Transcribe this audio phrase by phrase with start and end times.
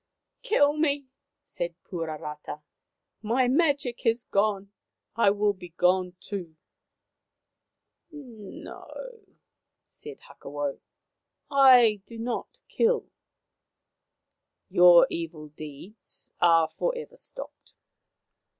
[0.49, 1.05] "Kill me,"
[1.43, 2.63] said Puarata."
[3.31, 4.71] My magic is gone.
[5.15, 6.55] I would be gone, too.""
[8.11, 8.89] No,"
[9.85, 10.79] said Hakawau."
[11.75, 13.11] I do not kill.
[14.71, 17.75] Your evil deeds are for ever stopped."